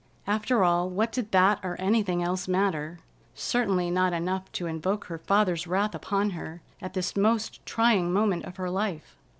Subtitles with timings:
[0.25, 2.97] After all, what did that or anything else matter?
[3.35, 8.45] Certainly not enough to invoke her father's wrath upon her at this most trying moment
[8.45, 9.15] of her life.